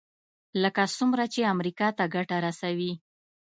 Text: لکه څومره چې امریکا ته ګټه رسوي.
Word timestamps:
لکه 0.63 0.83
څومره 0.97 1.23
چې 1.33 1.49
امریکا 1.53 1.87
ته 1.97 2.03
ګټه 2.15 2.37
رسوي. 2.45 2.93